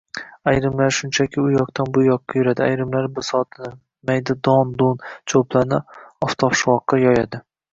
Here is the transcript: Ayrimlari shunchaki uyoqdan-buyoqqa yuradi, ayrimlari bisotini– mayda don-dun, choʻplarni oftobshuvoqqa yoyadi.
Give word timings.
Ayrimlari 0.51 0.93
shunchaki 0.99 1.41
uyoqdan-buyoqqa 1.43 2.39
yuradi, 2.39 2.65
ayrimlari 2.69 3.11
bisotini– 3.19 3.71
mayda 4.11 4.37
don-dun, 4.49 4.97
choʻplarni 5.35 5.81
oftobshuvoqqa 6.31 7.01
yoyadi. 7.07 7.43